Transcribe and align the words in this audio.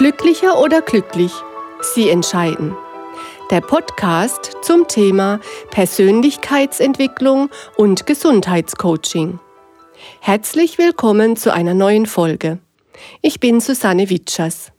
Glücklicher 0.00 0.58
oder 0.58 0.80
glücklich? 0.80 1.30
Sie 1.82 2.08
entscheiden. 2.08 2.74
Der 3.50 3.60
Podcast 3.60 4.56
zum 4.62 4.88
Thema 4.88 5.40
Persönlichkeitsentwicklung 5.72 7.50
und 7.76 8.06
Gesundheitscoaching. 8.06 9.38
Herzlich 10.20 10.78
willkommen 10.78 11.36
zu 11.36 11.52
einer 11.52 11.74
neuen 11.74 12.06
Folge. 12.06 12.60
Ich 13.20 13.40
bin 13.40 13.60
Susanne 13.60 14.08
Witschers. 14.08 14.72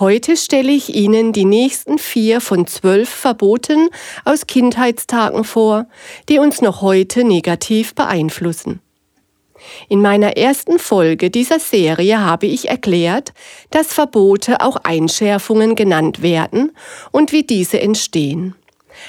Heute 0.00 0.36
stelle 0.36 0.72
ich 0.72 0.92
Ihnen 0.92 1.32
die 1.32 1.44
nächsten 1.44 1.98
vier 1.98 2.40
von 2.40 2.66
zwölf 2.66 3.08
Verboten 3.08 3.88
aus 4.24 4.48
Kindheitstagen 4.48 5.44
vor, 5.44 5.86
die 6.28 6.40
uns 6.40 6.60
noch 6.60 6.82
heute 6.82 7.22
negativ 7.22 7.94
beeinflussen. 7.94 8.80
In 9.88 10.02
meiner 10.02 10.36
ersten 10.36 10.78
Folge 10.78 11.30
dieser 11.30 11.60
Serie 11.60 12.20
habe 12.20 12.46
ich 12.46 12.68
erklärt, 12.68 13.32
dass 13.70 13.92
Verbote 13.92 14.60
auch 14.60 14.76
Einschärfungen 14.76 15.74
genannt 15.76 16.22
werden 16.22 16.72
und 17.12 17.32
wie 17.32 17.44
diese 17.44 17.80
entstehen. 17.80 18.54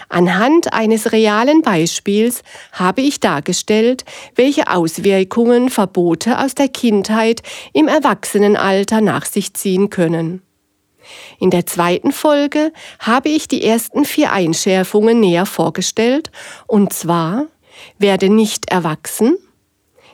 Anhand 0.09 0.73
eines 0.73 1.11
realen 1.11 1.61
Beispiels 1.61 2.41
habe 2.71 3.01
ich 3.01 3.19
dargestellt, 3.19 4.03
welche 4.35 4.69
Auswirkungen 4.71 5.69
Verbote 5.69 6.39
aus 6.39 6.55
der 6.55 6.69
Kindheit 6.69 7.41
im 7.73 7.87
Erwachsenenalter 7.87 9.01
nach 9.01 9.25
sich 9.25 9.53
ziehen 9.53 9.89
können. 9.89 10.41
In 11.39 11.51
der 11.51 11.67
zweiten 11.67 12.11
Folge 12.11 12.71
habe 12.99 13.29
ich 13.29 13.47
die 13.47 13.63
ersten 13.63 14.05
vier 14.05 14.31
Einschärfungen 14.31 15.19
näher 15.19 15.45
vorgestellt, 15.45 16.31
und 16.65 16.93
zwar 16.93 17.45
werde 17.99 18.29
nicht 18.29 18.71
erwachsen, 18.71 19.37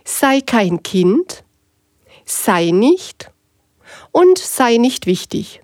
sei 0.03 0.41
kein 0.41 0.83
Kind, 0.83 1.43
sei 2.26 2.71
nicht 2.71 3.31
und 4.12 4.37
sei 4.37 4.77
nicht 4.77 5.05
wichtig. 5.05 5.62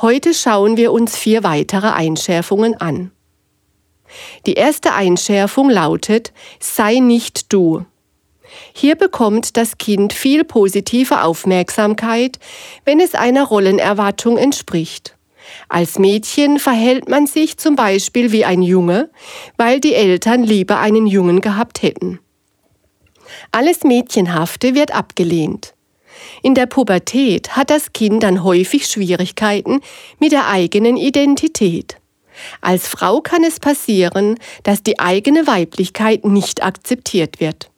Heute 0.00 0.34
schauen 0.34 0.76
wir 0.76 0.92
uns 0.92 1.16
vier 1.16 1.44
weitere 1.44 1.88
Einschärfungen 1.88 2.74
an. 2.80 3.12
Die 4.46 4.54
erste 4.54 4.94
Einschärfung 4.94 5.68
lautet, 5.68 6.32
sei 6.60 7.00
nicht 7.00 7.52
du. 7.52 7.84
Hier 8.72 8.94
bekommt 8.94 9.56
das 9.56 9.76
Kind 9.78 10.12
viel 10.12 10.44
positive 10.44 11.22
Aufmerksamkeit, 11.22 12.38
wenn 12.84 13.00
es 13.00 13.14
einer 13.14 13.44
Rollenerwartung 13.44 14.38
entspricht. 14.38 15.16
Als 15.68 15.98
Mädchen 15.98 16.58
verhält 16.58 17.08
man 17.08 17.26
sich 17.26 17.56
zum 17.58 17.76
Beispiel 17.76 18.32
wie 18.32 18.44
ein 18.44 18.62
Junge, 18.62 19.10
weil 19.56 19.80
die 19.80 19.94
Eltern 19.94 20.42
lieber 20.42 20.78
einen 20.78 21.06
Jungen 21.06 21.40
gehabt 21.40 21.82
hätten. 21.82 22.18
Alles 23.52 23.84
Mädchenhafte 23.84 24.74
wird 24.74 24.94
abgelehnt. 24.94 25.74
In 26.42 26.54
der 26.54 26.66
Pubertät 26.66 27.56
hat 27.56 27.70
das 27.70 27.92
Kind 27.92 28.22
dann 28.22 28.42
häufig 28.42 28.86
Schwierigkeiten 28.86 29.80
mit 30.18 30.32
der 30.32 30.48
eigenen 30.48 30.96
Identität. 30.96 31.96
Als 32.60 32.86
Frau 32.86 33.20
kann 33.20 33.44
es 33.44 33.60
passieren, 33.60 34.38
dass 34.62 34.82
die 34.82 34.98
eigene 34.98 35.46
Weiblichkeit 35.46 36.24
nicht 36.24 36.62
akzeptiert 36.62 37.40
wird. 37.40 37.70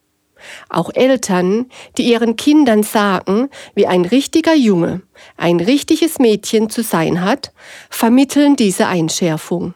Auch 0.69 0.89
Eltern, 0.93 1.65
die 1.97 2.03
ihren 2.03 2.35
Kindern 2.35 2.83
sagen, 2.83 3.49
wie 3.75 3.87
ein 3.87 4.05
richtiger 4.05 4.55
Junge, 4.55 5.01
ein 5.35 5.59
richtiges 5.59 6.19
Mädchen 6.19 6.69
zu 6.69 6.81
sein 6.81 7.21
hat, 7.21 7.51
vermitteln 7.89 8.55
diese 8.55 8.87
Einschärfung. 8.87 9.73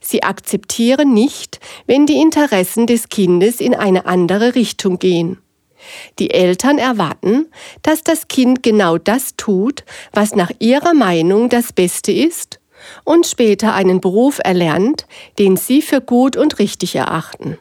Sie 0.00 0.22
akzeptieren 0.22 1.12
nicht, 1.12 1.60
wenn 1.86 2.06
die 2.06 2.20
Interessen 2.20 2.86
des 2.86 3.08
Kindes 3.08 3.60
in 3.60 3.74
eine 3.74 4.06
andere 4.06 4.54
Richtung 4.54 4.98
gehen. 4.98 5.38
Die 6.18 6.30
Eltern 6.30 6.78
erwarten, 6.78 7.46
dass 7.82 8.02
das 8.02 8.28
Kind 8.28 8.62
genau 8.62 8.98
das 8.98 9.36
tut, 9.36 9.84
was 10.12 10.34
nach 10.34 10.50
ihrer 10.58 10.94
Meinung 10.94 11.48
das 11.48 11.72
Beste 11.72 12.12
ist 12.12 12.60
und 13.04 13.26
später 13.26 13.74
einen 13.74 14.00
Beruf 14.00 14.40
erlernt, 14.42 15.06
den 15.38 15.56
sie 15.56 15.82
für 15.82 16.00
gut 16.00 16.36
und 16.36 16.58
richtig 16.58 16.96
erachten. 16.96 17.58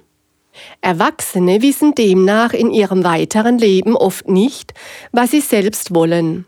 Erwachsene 0.82 1.62
wissen 1.62 1.96
demnach 1.96 2.54
in 2.54 2.72
ihrem 2.72 3.04
weiteren 3.04 3.58
Leben 3.58 3.96
oft 3.96 4.28
nicht, 4.28 4.74
was 5.12 5.32
sie 5.32 5.42
selbst 5.42 5.96
wollen. 5.96 6.46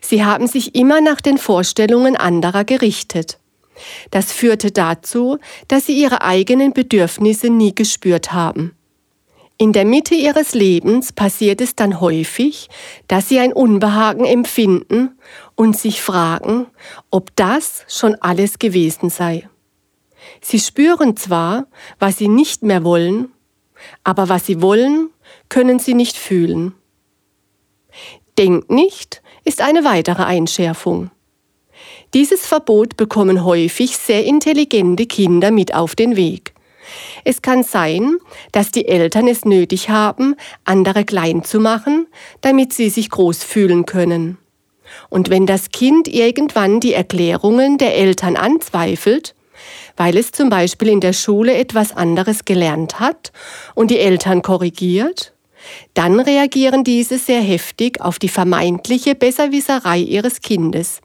Sie 0.00 0.24
haben 0.24 0.46
sich 0.46 0.74
immer 0.74 1.00
nach 1.00 1.20
den 1.20 1.38
Vorstellungen 1.38 2.16
anderer 2.16 2.64
gerichtet. 2.64 3.38
Das 4.10 4.32
führte 4.32 4.70
dazu, 4.70 5.38
dass 5.68 5.86
sie 5.86 6.00
ihre 6.00 6.22
eigenen 6.22 6.72
Bedürfnisse 6.72 7.50
nie 7.50 7.74
gespürt 7.74 8.32
haben. 8.32 8.74
In 9.60 9.72
der 9.72 9.84
Mitte 9.84 10.14
ihres 10.14 10.54
Lebens 10.54 11.12
passiert 11.12 11.60
es 11.60 11.74
dann 11.74 12.00
häufig, 12.00 12.68
dass 13.08 13.28
sie 13.28 13.40
ein 13.40 13.52
Unbehagen 13.52 14.24
empfinden 14.24 15.18
und 15.56 15.76
sich 15.76 16.00
fragen, 16.00 16.66
ob 17.10 17.34
das 17.34 17.84
schon 17.88 18.14
alles 18.20 18.60
gewesen 18.60 19.10
sei. 19.10 19.48
Sie 20.40 20.60
spüren 20.60 21.16
zwar, 21.16 21.66
was 21.98 22.18
sie 22.18 22.28
nicht 22.28 22.62
mehr 22.62 22.84
wollen, 22.84 23.32
aber 24.04 24.28
was 24.28 24.46
sie 24.46 24.62
wollen, 24.62 25.10
können 25.48 25.80
sie 25.80 25.94
nicht 25.94 26.16
fühlen. 26.16 26.74
Denk 28.38 28.70
nicht 28.70 29.22
ist 29.44 29.60
eine 29.60 29.84
weitere 29.84 30.22
Einschärfung. 30.22 31.10
Dieses 32.14 32.46
Verbot 32.46 32.96
bekommen 32.96 33.44
häufig 33.44 33.96
sehr 33.96 34.24
intelligente 34.24 35.06
Kinder 35.06 35.50
mit 35.50 35.74
auf 35.74 35.94
den 35.94 36.16
Weg. 36.16 36.54
Es 37.24 37.42
kann 37.42 37.62
sein, 37.62 38.16
dass 38.52 38.70
die 38.70 38.88
Eltern 38.88 39.28
es 39.28 39.44
nötig 39.44 39.90
haben, 39.90 40.34
andere 40.64 41.04
klein 41.04 41.44
zu 41.44 41.60
machen, 41.60 42.06
damit 42.40 42.72
sie 42.72 42.88
sich 42.88 43.10
groß 43.10 43.44
fühlen 43.44 43.84
können. 43.84 44.38
Und 45.10 45.28
wenn 45.28 45.44
das 45.44 45.68
Kind 45.70 46.08
irgendwann 46.08 46.80
die 46.80 46.94
Erklärungen 46.94 47.76
der 47.76 47.94
Eltern 47.94 48.36
anzweifelt, 48.36 49.34
weil 49.98 50.16
es 50.16 50.32
zum 50.32 50.48
Beispiel 50.48 50.88
in 50.88 51.00
der 51.00 51.12
Schule 51.12 51.54
etwas 51.54 51.94
anderes 51.94 52.46
gelernt 52.46 53.00
hat 53.00 53.32
und 53.74 53.90
die 53.90 53.98
Eltern 53.98 54.40
korrigiert, 54.40 55.34
dann 55.92 56.20
reagieren 56.20 56.84
diese 56.84 57.18
sehr 57.18 57.42
heftig 57.42 58.00
auf 58.00 58.18
die 58.18 58.28
vermeintliche 58.28 59.14
Besserwisserei 59.14 59.98
ihres 59.98 60.40
Kindes. 60.40 61.00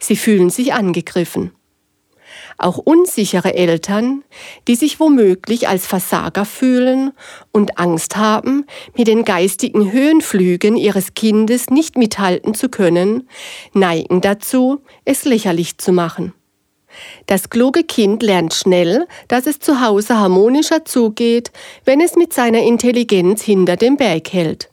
Sie 0.00 0.16
fühlen 0.16 0.50
sich 0.50 0.72
angegriffen. 0.72 1.52
Auch 2.56 2.78
unsichere 2.78 3.54
Eltern, 3.54 4.22
die 4.68 4.76
sich 4.76 5.00
womöglich 5.00 5.68
als 5.68 5.86
Versager 5.86 6.44
fühlen 6.44 7.12
und 7.52 7.78
Angst 7.78 8.16
haben, 8.16 8.66
mit 8.96 9.08
den 9.08 9.24
geistigen 9.24 9.90
Höhenflügen 9.90 10.76
ihres 10.76 11.14
Kindes 11.14 11.70
nicht 11.70 11.98
mithalten 11.98 12.54
zu 12.54 12.68
können, 12.68 13.28
neigen 13.72 14.20
dazu, 14.20 14.80
es 15.04 15.24
lächerlich 15.24 15.78
zu 15.78 15.92
machen. 15.92 16.32
Das 17.26 17.50
kluge 17.50 17.82
Kind 17.82 18.22
lernt 18.22 18.54
schnell, 18.54 19.06
dass 19.26 19.46
es 19.46 19.58
zu 19.58 19.80
Hause 19.80 20.18
harmonischer 20.18 20.84
zugeht, 20.84 21.50
wenn 21.84 22.00
es 22.00 22.14
mit 22.14 22.32
seiner 22.32 22.62
Intelligenz 22.62 23.42
hinter 23.42 23.76
dem 23.76 23.96
Berg 23.96 24.32
hält. 24.32 24.70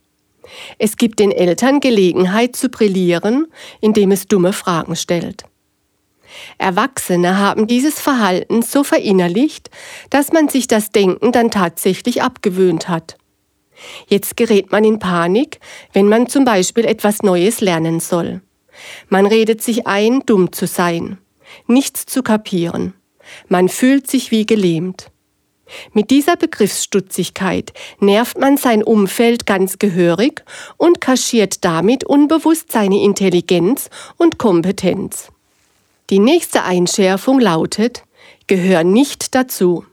Es 0.77 0.97
gibt 0.97 1.19
den 1.19 1.31
Eltern 1.31 1.79
Gelegenheit 1.79 2.55
zu 2.55 2.69
brillieren, 2.69 3.47
indem 3.79 4.11
es 4.11 4.27
dumme 4.27 4.53
Fragen 4.53 4.95
stellt. 4.95 5.43
Erwachsene 6.57 7.37
haben 7.37 7.67
dieses 7.67 7.99
Verhalten 7.99 8.61
so 8.61 8.83
verinnerlicht, 8.83 9.69
dass 10.09 10.31
man 10.31 10.49
sich 10.49 10.67
das 10.67 10.91
Denken 10.91 11.31
dann 11.31 11.51
tatsächlich 11.51 12.21
abgewöhnt 12.21 12.87
hat. 12.87 13.17
Jetzt 14.07 14.37
gerät 14.37 14.71
man 14.71 14.83
in 14.83 14.99
Panik, 14.99 15.59
wenn 15.93 16.07
man 16.07 16.27
zum 16.27 16.45
Beispiel 16.45 16.85
etwas 16.85 17.23
Neues 17.23 17.61
lernen 17.61 17.99
soll. 17.99 18.41
Man 19.09 19.25
redet 19.25 19.61
sich 19.61 19.87
ein, 19.87 20.21
dumm 20.25 20.51
zu 20.51 20.67
sein, 20.67 21.17
nichts 21.67 22.05
zu 22.05 22.23
kapieren. 22.23 22.93
Man 23.47 23.69
fühlt 23.69 24.09
sich 24.09 24.31
wie 24.31 24.45
gelähmt. 24.45 25.11
Mit 25.93 26.11
dieser 26.11 26.35
Begriffsstutzigkeit 26.35 27.73
nervt 27.99 28.37
man 28.37 28.57
sein 28.57 28.83
Umfeld 28.83 29.45
ganz 29.45 29.79
gehörig 29.79 30.43
und 30.77 31.01
kaschiert 31.01 31.63
damit 31.63 32.03
unbewusst 32.03 32.71
seine 32.71 33.01
Intelligenz 33.01 33.89
und 34.17 34.37
Kompetenz. 34.37 35.29
Die 36.09 36.19
nächste 36.19 36.63
Einschärfung 36.63 37.39
lautet, 37.39 38.03
gehör 38.47 38.83
nicht 38.83 39.33
dazu. 39.33 39.85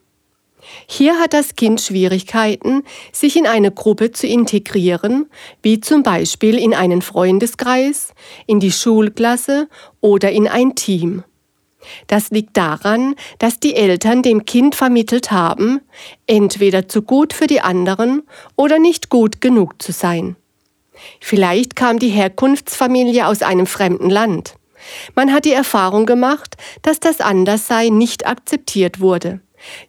Hier 0.87 1.19
hat 1.19 1.33
das 1.33 1.57
Kind 1.57 1.81
Schwierigkeiten, 1.81 2.83
sich 3.13 3.37
in 3.37 3.47
eine 3.47 3.71
Gruppe 3.71 4.13
zu 4.13 4.27
integrieren, 4.27 5.31
wie 5.63 5.81
zum 5.81 6.03
Beispiel 6.03 6.59
in 6.59 6.75
einen 6.75 7.03
Freundeskreis, 7.03 8.13
in 8.47 8.61
die 8.61 8.73
Schulklasse 8.73 9.69
oder 10.01 10.31
in 10.31 10.49
ein 10.49 10.75
Team. 10.75 11.25
Das 12.07 12.31
liegt 12.31 12.57
daran, 12.57 13.15
dass 13.39 13.61
die 13.61 13.75
Eltern 13.75 14.23
dem 14.23 14.45
Kind 14.45 14.75
vermittelt 14.75 15.31
haben, 15.31 15.81
entweder 16.27 16.89
zu 16.89 17.03
gut 17.03 17.33
für 17.33 17.47
die 17.47 17.61
anderen 17.61 18.23
oder 18.57 18.79
nicht 18.79 19.11
gut 19.11 19.41
genug 19.41 19.81
zu 19.81 19.93
sein. 19.93 20.37
Vielleicht 21.21 21.77
kam 21.77 21.99
die 21.99 22.09
Herkunftsfamilie 22.09 23.27
aus 23.27 23.43
einem 23.43 23.67
fremden 23.67 24.11
Land. 24.11 24.55
Man 25.15 25.33
hat 25.33 25.45
die 25.45 25.53
Erfahrung 25.53 26.07
gemacht, 26.07 26.57
dass 26.83 27.01
das 27.01 27.21
Anderssein 27.21 27.99
nicht 27.99 28.27
akzeptiert 28.27 29.01
wurde. 29.01 29.41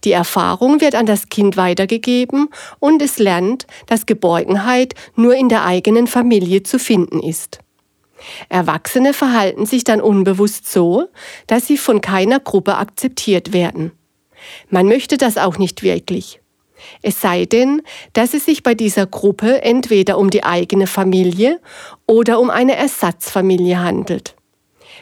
Die 0.04 0.12
Erfahrung 0.12 0.82
wird 0.82 0.96
an 0.96 1.06
das 1.06 1.30
Kind 1.30 1.56
weitergegeben 1.58 2.50
und 2.80 3.02
es 3.02 3.20
lernt, 3.20 3.68
dass 3.86 4.08
Geborgenheit 4.08 4.96
nur 5.16 5.36
in 5.36 5.48
der 5.48 5.64
eigenen 5.64 6.08
Familie 6.08 6.64
zu 6.64 6.80
finden 6.80 7.20
ist. 7.20 7.60
Erwachsene 8.50 9.14
verhalten 9.14 9.66
sich 9.66 9.84
dann 9.84 10.02
unbewusst 10.02 10.72
so, 10.72 11.08
dass 11.48 11.68
sie 11.68 11.78
von 11.78 12.02
keiner 12.02 12.40
Gruppe 12.40 12.76
akzeptiert 12.76 13.54
werden. 13.54 13.92
Man 14.70 14.88
möchte 14.88 15.18
das 15.18 15.38
auch 15.38 15.58
nicht 15.58 15.84
wirklich. 15.84 16.42
Es 17.02 17.20
sei 17.22 17.46
denn, 17.46 17.82
dass 18.14 18.34
es 18.34 18.46
sich 18.46 18.64
bei 18.64 18.74
dieser 18.74 19.06
Gruppe 19.06 19.62
entweder 19.62 20.18
um 20.18 20.30
die 20.30 20.44
eigene 20.44 20.88
Familie 20.88 21.60
oder 22.08 22.40
um 22.40 22.50
eine 22.50 22.76
Ersatzfamilie 22.76 23.80
handelt. 23.80 24.36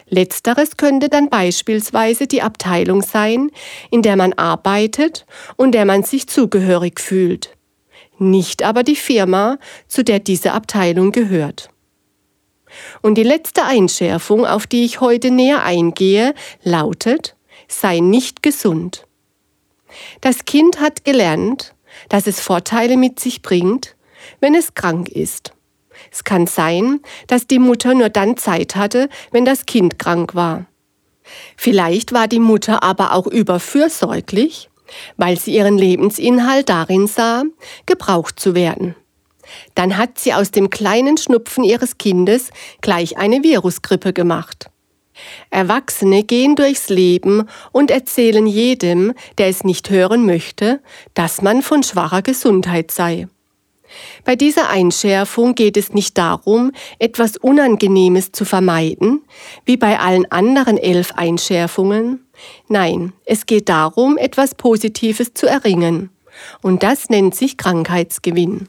Letzteres 0.10 0.78
könnte 0.78 1.10
dann 1.10 1.30
beispielsweise 1.30 2.28
die 2.28 2.42
Abteilung 2.42 3.02
sein, 3.02 3.52
in 3.92 4.02
der 4.02 4.16
man 4.16 4.34
arbeitet 4.34 5.26
und 5.58 5.74
der 5.74 5.86
man 5.86 6.04
sich 6.04 6.28
zugehörig 6.28 7.00
fühlt, 7.00 7.58
nicht 8.18 8.64
aber 8.64 8.84
die 8.84 8.96
Firma, 8.96 9.58
zu 9.88 10.04
der 10.04 10.20
diese 10.20 10.54
Abteilung 10.54 11.12
gehört. 11.12 11.70
Und 13.02 13.16
die 13.16 13.24
letzte 13.24 13.64
Einschärfung, 13.64 14.46
auf 14.46 14.68
die 14.68 14.86
ich 14.86 15.02
heute 15.02 15.32
näher 15.32 15.64
eingehe, 15.64 16.34
lautet, 16.64 17.36
sei 17.68 18.00
nicht 18.00 18.44
gesund. 18.44 19.06
Das 20.22 20.46
Kind 20.46 20.80
hat 20.80 21.06
gelernt, 21.06 21.74
dass 22.10 22.28
es 22.28 22.40
Vorteile 22.40 22.98
mit 22.98 23.20
sich 23.20 23.42
bringt, 23.42 23.96
wenn 24.40 24.56
es 24.56 24.74
krank 24.74 25.10
ist. 25.10 25.54
Es 26.12 26.24
kann 26.24 26.48
sein, 26.48 27.00
dass 27.28 27.48
die 27.48 27.60
Mutter 27.60 27.94
nur 27.94 28.10
dann 28.10 28.38
Zeit 28.38 28.76
hatte, 28.76 29.10
wenn 29.32 29.46
das 29.46 29.66
Kind 29.66 30.00
krank 30.00 30.36
war. 30.36 30.66
Vielleicht 31.58 32.14
war 32.14 32.28
die 32.28 32.40
Mutter 32.40 32.84
aber 32.84 33.14
auch 33.14 33.28
überfürsorglich, 33.28 34.70
weil 35.18 35.38
sie 35.38 35.54
ihren 35.56 35.78
Lebensinhalt 35.78 36.70
darin 36.70 37.08
sah, 37.08 37.44
gebraucht 37.86 38.40
zu 38.40 38.56
werden. 38.56 38.96
Dann 39.76 39.98
hat 39.98 40.20
sie 40.20 40.34
aus 40.34 40.52
dem 40.52 40.70
kleinen 40.70 41.18
Schnupfen 41.18 41.64
ihres 41.64 41.98
Kindes 41.98 42.52
gleich 42.82 43.18
eine 43.18 43.44
Virusgrippe 43.44 44.14
gemacht. 44.14 44.70
Erwachsene 45.50 46.24
gehen 46.24 46.56
durchs 46.56 46.90
Leben 46.90 47.48
und 47.72 47.92
erzählen 47.92 48.46
jedem, 48.46 49.14
der 49.38 49.48
es 49.48 49.64
nicht 49.64 49.90
hören 49.90 50.26
möchte, 50.26 50.82
dass 51.14 51.42
man 51.42 51.62
von 51.62 51.84
schwacher 51.84 52.22
Gesundheit 52.22 52.92
sei. 52.92 53.28
Bei 54.26 54.36
dieser 54.36 54.70
Einschärfung 54.70 55.56
geht 55.56 55.78
es 55.78 55.94
nicht 55.94 56.18
darum, 56.18 56.72
etwas 57.00 57.38
Unangenehmes 57.38 58.32
zu 58.34 58.44
vermeiden, 58.44 59.22
wie 59.66 59.78
bei 59.78 60.00
allen 60.00 60.30
anderen 60.32 60.78
elf 60.78 61.14
Einschärfungen. 61.14 62.26
Nein, 62.68 63.14
es 63.26 63.46
geht 63.46 63.70
darum, 63.70 64.18
etwas 64.18 64.56
Positives 64.56 65.34
zu 65.34 65.48
erringen. 65.48 66.10
Und 66.62 66.84
das 66.84 67.10
nennt 67.10 67.34
sich 67.34 67.58
Krankheitsgewinn. 67.58 68.68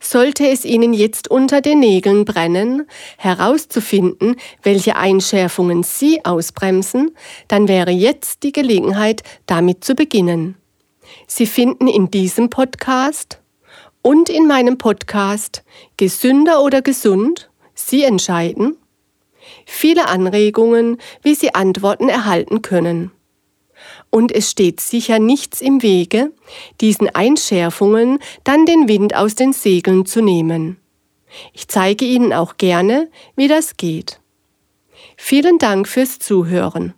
Sollte 0.00 0.48
es 0.48 0.64
Ihnen 0.64 0.92
jetzt 0.92 1.30
unter 1.30 1.60
den 1.60 1.80
Nägeln 1.80 2.24
brennen, 2.24 2.86
herauszufinden, 3.18 4.36
welche 4.62 4.96
Einschärfungen 4.96 5.82
Sie 5.82 6.24
ausbremsen, 6.24 7.14
dann 7.48 7.68
wäre 7.68 7.90
jetzt 7.90 8.42
die 8.42 8.52
Gelegenheit, 8.52 9.22
damit 9.46 9.84
zu 9.84 9.94
beginnen. 9.94 10.56
Sie 11.26 11.46
finden 11.46 11.86
in 11.86 12.10
diesem 12.10 12.50
Podcast 12.50 13.40
und 14.02 14.28
in 14.28 14.46
meinem 14.46 14.78
Podcast 14.78 15.62
Gesünder 15.96 16.62
oder 16.62 16.82
gesund, 16.82 17.50
Sie 17.74 18.04
entscheiden, 18.04 18.76
viele 19.64 20.08
Anregungen, 20.08 20.98
wie 21.22 21.34
Sie 21.34 21.54
Antworten 21.54 22.08
erhalten 22.08 22.62
können 22.62 23.10
und 24.10 24.32
es 24.32 24.50
steht 24.50 24.80
sicher 24.80 25.18
nichts 25.18 25.60
im 25.60 25.82
Wege, 25.82 26.32
diesen 26.80 27.08
Einschärfungen 27.14 28.18
dann 28.44 28.66
den 28.66 28.88
Wind 28.88 29.14
aus 29.14 29.34
den 29.34 29.52
Segeln 29.52 30.04
zu 30.04 30.20
nehmen. 30.20 30.76
Ich 31.52 31.68
zeige 31.68 32.04
Ihnen 32.04 32.32
auch 32.32 32.56
gerne, 32.56 33.08
wie 33.36 33.48
das 33.48 33.76
geht. 33.76 34.20
Vielen 35.16 35.58
Dank 35.58 35.86
fürs 35.86 36.18
Zuhören. 36.18 36.94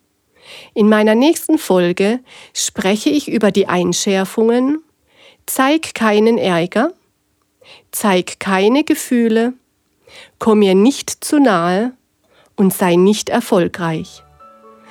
In 0.74 0.88
meiner 0.88 1.14
nächsten 1.14 1.58
Folge 1.58 2.20
spreche 2.54 3.10
ich 3.10 3.28
über 3.28 3.50
die 3.50 3.68
Einschärfungen, 3.68 4.82
zeig 5.46 5.94
keinen 5.94 6.38
Ärger, 6.38 6.92
zeig 7.90 8.40
keine 8.40 8.84
Gefühle, 8.84 9.54
komm 10.38 10.60
mir 10.60 10.74
nicht 10.74 11.10
zu 11.24 11.38
nahe 11.38 11.92
und 12.56 12.72
sei 12.72 12.96
nicht 12.96 13.28
erfolgreich. 13.28 14.22